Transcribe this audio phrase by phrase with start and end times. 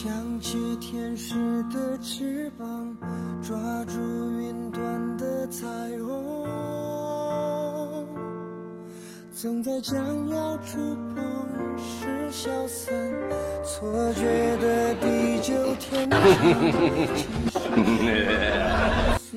[0.00, 1.34] 想起天使
[1.74, 2.96] 的翅膀，
[3.42, 3.98] 抓住
[4.40, 5.66] 云端的彩
[5.98, 6.46] 虹，
[9.34, 9.98] 总在将
[10.28, 10.78] 要触
[11.16, 12.94] 碰时消散，
[13.64, 16.20] 错觉的地久天长。
[19.18, 19.36] 所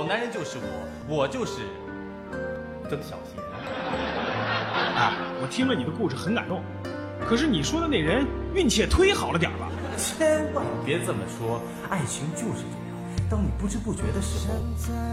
[0.00, 1.60] 好男人就是我，我就是
[2.88, 3.36] 曾小贤。
[4.96, 5.12] 啊，
[5.42, 6.62] 我听了你的故事很感动，
[7.28, 9.68] 可是你说的那人运气也忒好了点儿吧？
[9.98, 14.54] 千万别这么说，爱情就是这样，当你不知不觉的时候，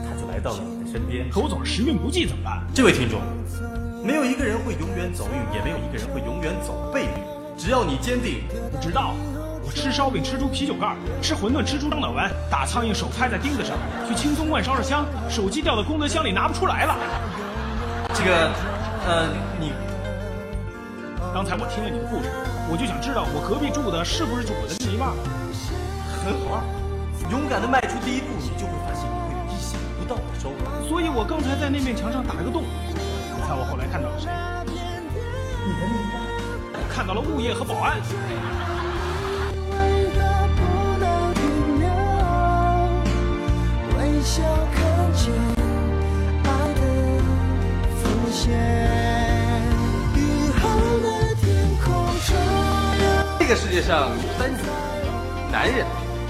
[0.08, 1.30] 他就来到了你的身边。
[1.30, 2.66] 可我总是时运不济怎么办？
[2.74, 3.20] 这位听众，
[4.06, 7.12] 没有一个人会永远走运，也没有一个人会永远走背运。
[7.58, 9.16] 只要你坚定，不知道，
[9.67, 13.75] 我吃烧饼吃出啤酒盖，吃馄饨吃出张脑丸，打苍蝇手拍在钉子上，
[14.07, 16.95] 去青松观烧烧香，手机掉到功德箱里拿不出来了。
[18.16, 18.50] 这个，
[19.05, 19.28] 呃，
[19.59, 19.73] 你
[21.33, 22.31] 刚才我听了你的故事，
[22.72, 25.11] 我就想知道我隔壁住的是不是我的另一半？
[26.23, 26.63] 很好啊，
[27.29, 30.88] 勇敢的迈出第一步，你就会发现你会有意想不到的收获。
[30.88, 32.63] 所以我刚才在那面墙上打了个洞。
[32.88, 34.31] 你猜我后来看到了谁？
[34.63, 36.23] 你的另一半。
[36.88, 37.99] 看到了物业和保安。
[53.39, 54.66] 这个世界上有三种：
[55.50, 55.85] 男人、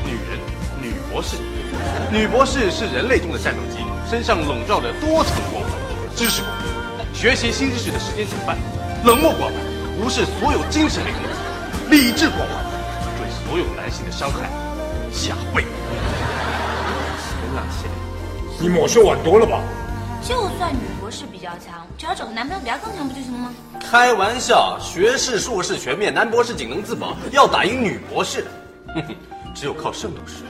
[0.05, 0.37] 女人、
[0.79, 1.37] 女博士。
[2.11, 5.71] 女博士是人类中的战斗机，身上笼罩着多层光环：
[6.15, 8.55] 知识光环，学习新知识的时间减半；
[9.03, 9.53] 冷漠光环，
[9.99, 11.29] 无视所有精神类问题；
[11.89, 12.47] 理智光环，
[13.47, 14.50] 所有男性的伤害
[15.09, 15.63] 下跪。
[17.30, 17.90] 陈浪贤，
[18.59, 19.62] 你抹血晚多了吧？
[20.22, 23.53] 就算女博士比较强，只要找个男朋友比她更强不就行了吗？
[23.90, 28.46] 开玩笑，学士、硕士全面，男博士仅能自保，要打赢女博士，
[28.94, 29.16] 哼哼，
[29.56, 30.44] 只有靠圣斗士。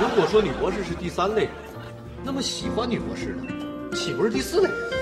[0.00, 1.52] 如果说女博士是第三类人，
[2.24, 4.99] 那么喜欢女博士的，岂不是第四类人？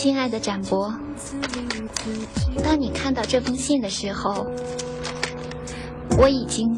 [0.00, 0.94] 亲爱的展博，
[2.62, 4.46] 当你看到这封信的时候，
[6.16, 6.68] 我已经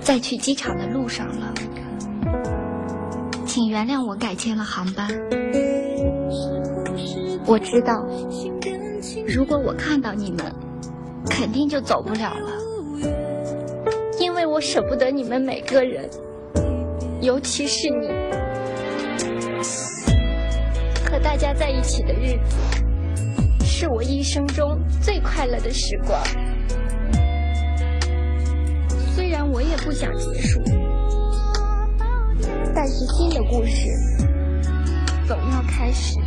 [0.00, 1.52] 在去机场的路上了。
[3.44, 5.08] 请原谅我改签了航班。
[7.46, 8.00] 我知道，
[9.26, 10.54] 如果我看到你们，
[11.28, 12.52] 肯定就走不了了，
[14.20, 16.08] 因为我舍不得你们每个人，
[17.20, 18.27] 尤其是你。
[21.18, 26.20] 大家在一起的日子，是我一生中最快乐的时光。
[29.14, 30.62] 虽然我也不想结束，
[32.74, 33.88] 但是新的故事
[35.26, 36.18] 总要开始。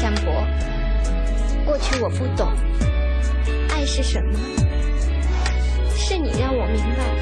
[0.00, 0.32] 展博，
[1.64, 2.52] 过去我不懂
[3.70, 4.38] 爱是什么，
[5.96, 7.13] 是你让我明白，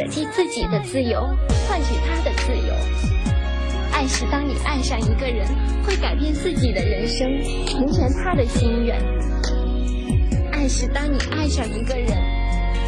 [0.00, 1.28] 舍弃自己的自由，
[1.68, 2.72] 换取他的自由。
[3.92, 5.46] 爱是当你爱上一个人，
[5.84, 7.28] 会改变自己的人生，
[7.66, 8.98] 成全他的心愿。
[10.52, 12.16] 爱是当你爱上一个人，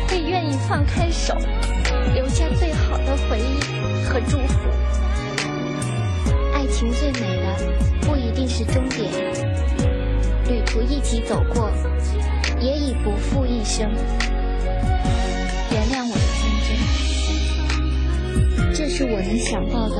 [0.09, 1.37] 会愿意放开手，
[2.14, 3.61] 留下最好的回忆
[4.06, 4.70] 和祝福。
[6.55, 9.12] 爱情最美的不一定是终点，
[10.49, 11.70] 旅途一起走过，
[12.59, 13.91] 也已不负一生。
[15.70, 16.12] 原谅，
[18.94, 19.96] 是我能想到的。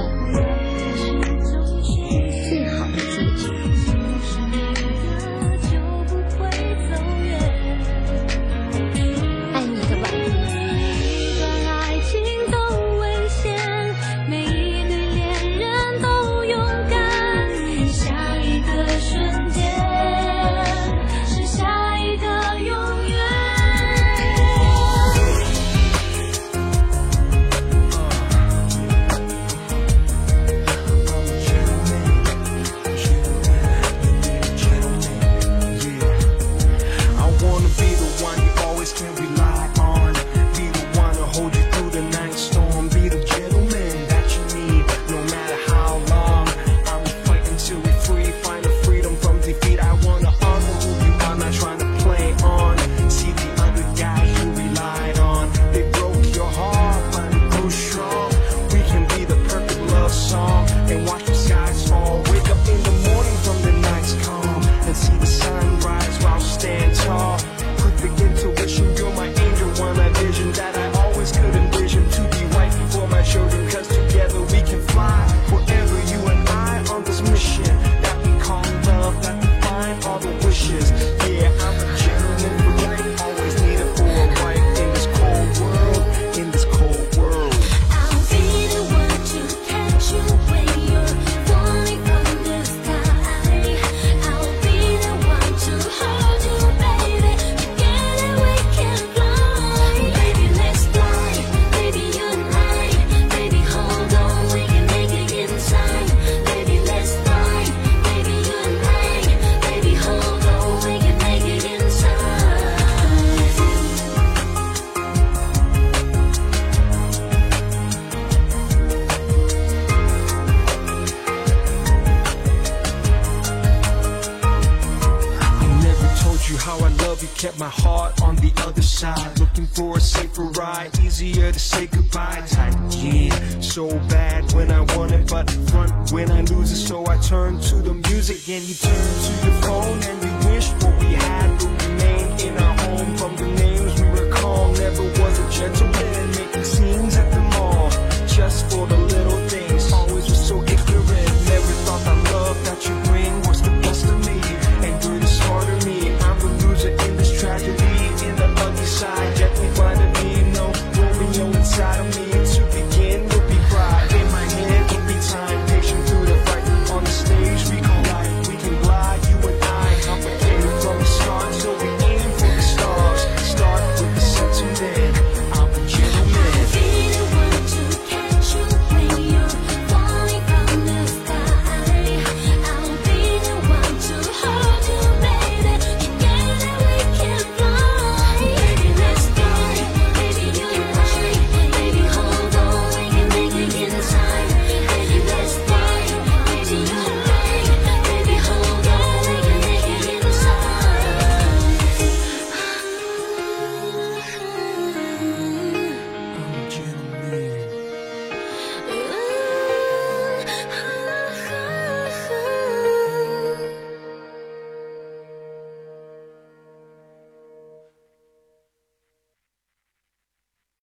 [127.43, 129.41] Kept my heart on the other side.
[129.41, 132.41] Looking for a safer ride, easier to say goodbye.
[132.47, 136.87] Tight again, so bad when I want it, but front when I lose it.
[136.87, 139.62] So I turn to the music and you turn to your